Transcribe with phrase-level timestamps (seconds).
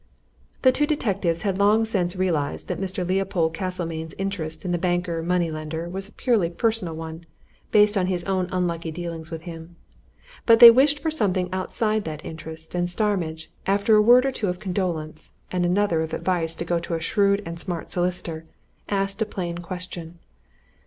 [0.63, 3.07] The two detectives had long since realized that Mr.
[3.07, 7.27] Leopold Castlemayne's interest in the banker money lender was a purely personal one,
[7.69, 9.75] based on his own unlucky dealings with him.
[10.47, 14.49] But they wished for something outside that interest, and Starmidge, after a word or two
[14.49, 18.45] of condolence, and another of advice to go to a shrewd and smart solicitor,
[18.89, 20.17] asked a plain question.